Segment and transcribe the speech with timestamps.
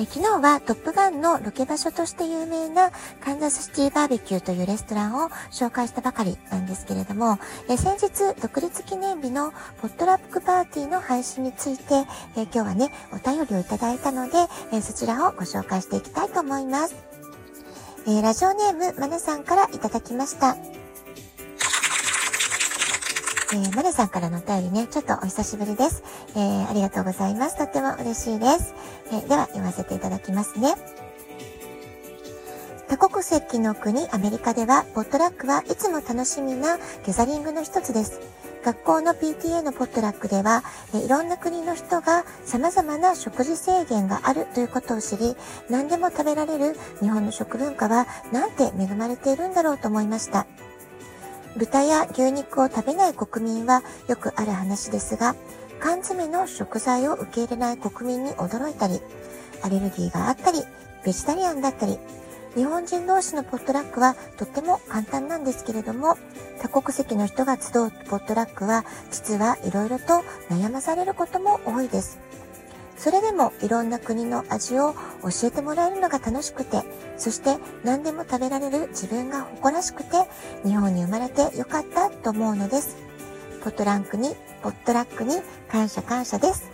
[0.00, 7.38] え昨日はトップガンのロケ場所として有名なカンザスシティバーベキューというレストランを紹介したばかりなんですけれども、
[7.68, 9.50] え先日独立記念日の
[9.82, 14.34] ポットラックパーティーの配信について、え今日はね、お便りをいただいたので、
[14.72, 16.94] えそちらをご紹介していきたいと思います。
[18.06, 20.56] えラジオネームまなさんからいただきました。
[23.50, 26.02] えー、マネさんからのお便りね、ちょっとお久しぶりです。
[26.36, 27.56] えー、ありがとうございます。
[27.56, 28.74] とっても嬉しいです。
[29.12, 30.74] え、では、読ませていただきますね。
[32.88, 38.20] 多国籍の国アメリカでは、ポットラックはいつも楽しみなギャザリングの一つです。
[38.64, 40.62] 学校の PTA のポットラックでは、
[40.94, 45.36] えいろんな国の人が様々な食事制限があるということを知り、
[45.70, 50.46] 何でも食べられる日本の食文化はなんて恵まれているんだろうと思いました。
[51.56, 55.34] 豚や牛肉を食べない国民はよくある話ですが、
[55.80, 59.00] 缶詰の食材を受け入れない国民に驚いたり、
[59.62, 60.62] アレルギーがあったり、
[61.04, 61.98] ベジタリアンだったり、
[62.54, 66.16] 日本人同士のポットラックはとっても簡単なんですけれども、
[66.60, 72.18] 多国籍の人が集うポットラックは実はいろいろと悩まされることも多いです。
[72.96, 74.92] それでもいろんな国の味を
[75.22, 76.82] 教えてもらえるのが楽しくて、
[77.16, 80.16] そして何でも食べられる自分が誇らしくて、
[80.64, 82.96] 日本に生まれてよかったと思うのです。
[83.62, 85.36] ポットランクに、ポットラックに
[85.70, 86.70] 感謝感謝です。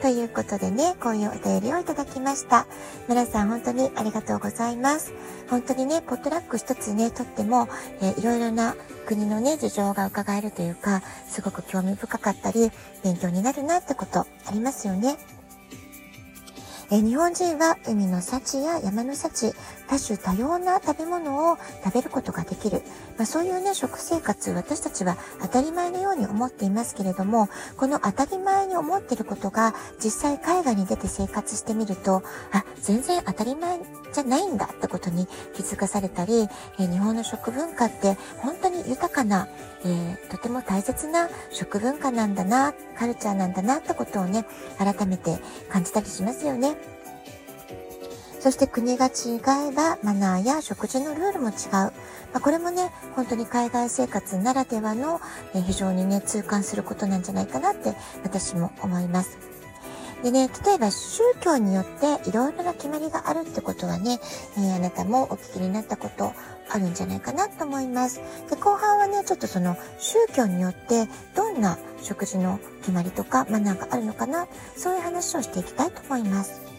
[0.00, 2.66] ということでね、こういうお便りをいただきました。
[3.08, 5.12] 皆さん本当にありがとうございます。
[5.50, 7.68] 本当にね、ポットラック一つね、とっても、
[8.00, 12.70] えー、いろいろな国のね、事情が伺えるというか、すごく興味深かったり、
[13.02, 15.16] 勉強になるなってことありますよね。
[16.90, 19.52] え日本人は海の幸や山の幸、
[19.88, 22.82] 多種多様な食べ物を食べることができる。
[23.16, 32.22] まあ、そういうね、食生活、私たちは当たり前のように思っていますけれども、この当たり前に思っていることが、実際海外に出て生活してみると、
[32.52, 33.80] あ、全然当たり前
[34.12, 39.48] じゃないんだってことに気づかされたり、え日本の食文化って本当に豊かな、
[39.84, 44.44] えー、とても大切な食文化なんだな、カルチャーなんだなってことをね、
[44.78, 45.38] 改めて
[45.68, 46.76] 感じたりしますよね。
[48.40, 49.40] そして国が違
[49.70, 51.52] えばマナーや食事のルールも違う。
[51.72, 51.92] ま
[52.34, 55.20] あ、これもね、本当に海外生活ならではの、
[55.54, 59.38] え非常にね、痛感することなんじゃないかなって私も思います。
[60.22, 64.18] でね、例えば宗教によっていろいろな決まりがあるってことはね、
[64.56, 66.32] えー、あなたもお聞きになったこと
[66.70, 68.20] あるんじゃないかなと思います。
[68.50, 76.77] で、後半はね、ちょっとその宗教によってどんな食事の決まりとかマナーがあるのかな、そういう話をしていきたいと思います。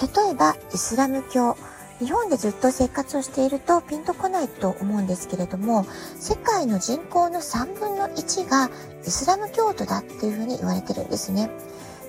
[0.00, 1.56] 例えば、イスラム教。
[2.00, 5.86] 日本でずっと生活をしているとピンとこないと思うんですけれども、
[6.18, 8.68] 世界の人口の3分の1が
[9.06, 11.50] イスラム教徒だっていうふうに言われてるんですね。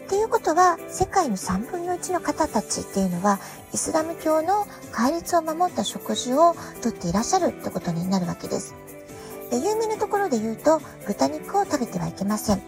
[0.06, 3.40] っていうことは、世界の3分の1の方たちっていうのは、
[3.73, 8.75] イスラム教の戒律を守った食事をとっていらっしゃるってことになるわけです。
[9.52, 12.62] で有名なところで言うと、豚肉を食べてはいけません。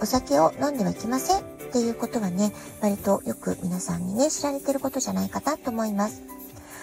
[0.00, 1.40] お酒を飲んではいけません。
[1.70, 6.22] っていうことはね、割とよく皆さんにね、知られてることじゃないかなと思います。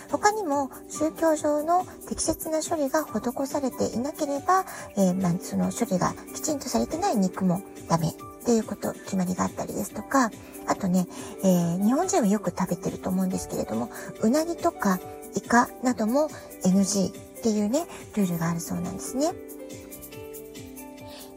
[0.10, 4.64] 他にも宗教上の適切な処理が施されていなければ、
[4.96, 8.14] えー、まあ、その処理がきちんとされてない肉もダメっ
[8.46, 10.32] ていうこと、決まりがあったりですとか、
[10.68, 11.08] あとね、
[11.44, 13.90] えー、日本人はよく食べてると思うんですけれども、
[14.22, 15.00] うなぎとか
[15.36, 16.30] イカなども
[16.64, 17.86] NG っていうね、
[18.16, 19.34] ルールがあるそうなんですね。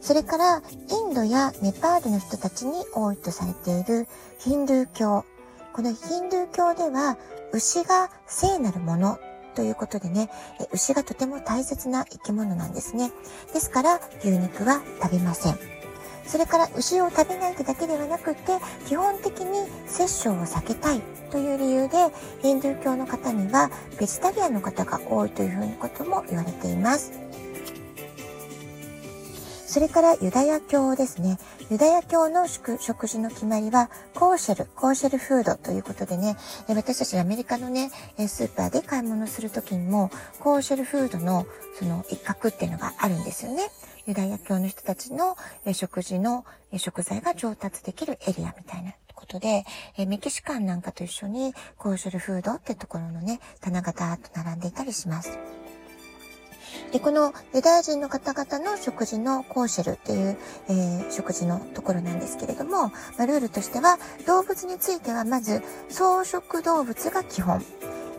[0.01, 4.07] それから、インドやネパールの人たちに多いとされている
[4.39, 5.25] ヒンドゥー教。
[5.73, 7.17] このヒンドゥー教では、
[7.53, 9.19] 牛が聖なるもの
[9.55, 10.31] ということでね、
[10.73, 13.11] 牛がとても大切な生き物なんですね。
[13.53, 15.59] ですから、牛肉は食べません。
[16.25, 18.57] それから牛を食べないってだけではなくて、
[18.87, 22.09] 基本的に殺生を避けたいという理由で、
[22.41, 23.69] ヒンドゥー教の方には
[23.99, 27.20] ベジタリアンの方が多いというふうなことも言われています。
[29.71, 31.39] それからユダヤ教ですね。
[31.69, 36.35] ユダヤ教の食事の決まりは、コーシェル、コーシェルフードということでね、
[36.67, 37.89] 私たちアメリカのね、
[38.27, 41.45] スーパーで買い物するときにも、コーシェルフードの
[41.79, 43.69] その一角っていうのがあるんですよね。
[44.07, 45.37] ユダヤ教の人たちの
[45.71, 46.43] 食事の
[46.75, 49.63] 食材が上達できるエリアみたいなことで、
[49.95, 55.39] えメキシカンなんかと一緒にコーシュルフードってところのね、棚がダーッと並んでいたりします。
[56.91, 63.97] で、このユダヤ人の方々の食事のコーシェルっていう、えー、食事のところなんですけれども、まあ、ルールとしては、
[64.27, 67.63] 動物についてはまず、草食動物が基本。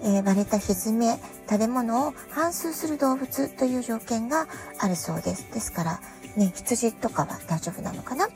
[0.04, 4.48] えー、割れた蹄、食べ物を反数する動物という条件が
[4.78, 5.46] あるそうです。
[5.52, 6.00] ですから、
[6.36, 8.26] ね、羊とかは大丈夫なのかな？
[8.26, 8.32] ね、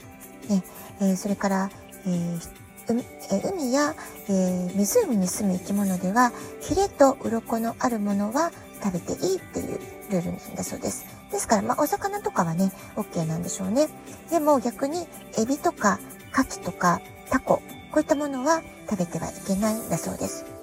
[1.01, 1.71] えー、それから、
[2.07, 3.95] えー海や、
[4.29, 8.53] えー、湖に住む生き物では、ヒレと鱗のあるものは
[8.83, 9.81] 食べていいっていう
[10.11, 11.07] ルールなんだそうです。
[11.31, 13.89] ですから、まあ、お魚とかはね、OK なんでしょうね。
[14.31, 15.07] でも逆に、
[15.39, 15.99] エビとか、
[16.33, 17.01] カキとか、
[17.31, 17.63] タコ、こ
[17.97, 20.56] ういったものは食べてはいけないんだそうです。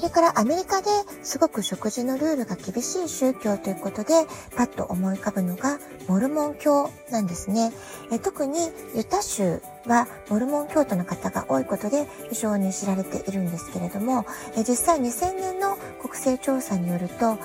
[0.00, 0.88] それからアメリカで
[1.22, 4.24] すごく食事のルールが厳しい宗教ということで、
[4.56, 7.70] パッと思い浮かぶのがモルモン教なんですね。
[8.10, 8.60] え特に
[8.96, 14.24] ユタ州はモルモン教徒の方が多いことで非常に知られているんですけれども、
[14.56, 17.36] え実際2000年の国勢調査によると、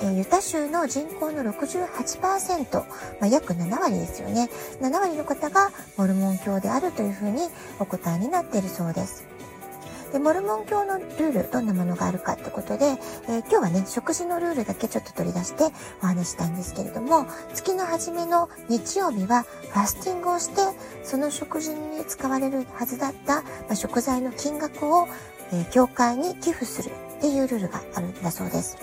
[0.00, 2.86] えユタ州の人口の68%、ま
[3.20, 4.48] あ、約7割ですよね。
[4.80, 7.42] 7割の方がモルモン教であるというふうに
[7.78, 9.37] お答えになっているそうです。
[10.12, 12.86] で、モルモン教のルール、どんなものがあるかってことで、
[13.28, 15.64] えー、今日はね、食事のルールだけちょっと取り出して
[16.02, 20.62] お話したいんですけれども、月の初めの日曜日はファスティングをして、
[21.04, 25.08] その食事に使われるはずだった、まあ、食材の金額を、
[25.52, 28.78] えー、教会に寄付するっていうルールがあるんだそうです。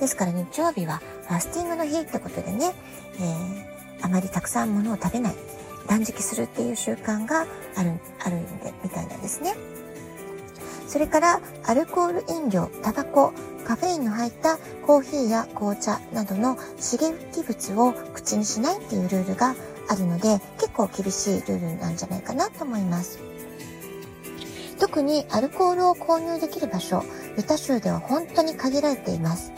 [0.00, 2.72] ですから日曜日はファスティングの日ってことでね、
[3.18, 5.34] えー、あまりたくさんものを食べない、
[5.86, 7.46] 断食するっていう習慣が
[7.76, 7.92] ある、
[8.24, 9.54] あるんで、みたいなんですね。
[10.90, 13.32] それからアルコール飲料、タバコ、
[13.64, 19.54] カフェインの入ったコーヒーや紅茶などの刺激物を口にしないっていうルールが
[19.88, 23.20] あるので結構厳しいルールなんじゃないかなと思います。
[24.80, 27.04] 特にアルコールを購入できる場所、
[27.36, 29.52] ユタ州では本当に限られています。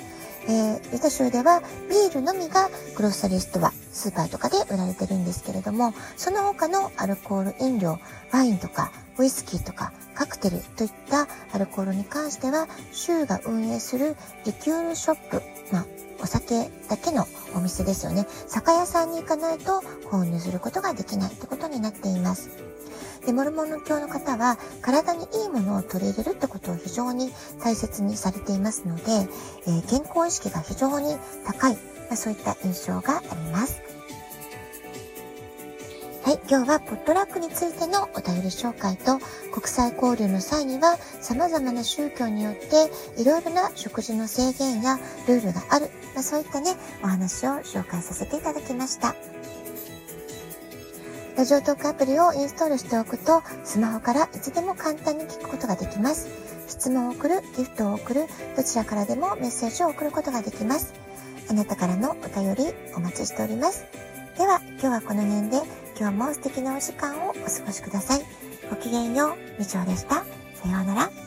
[0.49, 7.99] えー、ユタ州ではビールのみがグロッサリーストア、スーパーとかで売られてるんですけれども、その他のアルコール飲料、
[8.33, 15.43] ワインとかウイスキーとかカクテルといったアルコールに関しては、州が運営するリキュールショップ、
[15.73, 15.87] まあ、
[16.23, 18.27] お酒だけのお店ですよね。
[18.47, 22.72] 酒屋さんに行かないと購入することができないってことになっています。
[23.25, 27.33] で、モルモン教の方は体にいいものを取り入れるってことを非常に
[27.63, 29.03] 大切にされていますので、
[29.67, 31.17] えー、健康意識が非常に
[31.47, 31.81] 高い、ま
[32.13, 33.81] あ、そういった印象があります。
[36.25, 39.19] はい、今日はポットラックについてのお便り紹介と
[39.53, 42.91] 国際交流の際には様々な宗教によって
[43.21, 49.17] いろいろな食事の制限やルールがある、まあ、そういったね、お話を紹介させていただきました。
[51.37, 56.29] ラジオトークアプリをインストールしておくとスマホからいつでも簡単に聞くことができます。
[56.69, 58.27] 質問を送る、ギフトを送る、
[58.57, 60.93] どちらからでもメッセージを送ることができます。
[61.49, 63.85] あなたからのお便りお待ちしております。
[64.37, 65.63] では今日はこの辺で
[65.99, 68.23] 今日も素敵なお時間をお過ごしください。
[68.69, 70.17] ごきげんよう、みちょでした。
[70.17, 71.22] さようなら。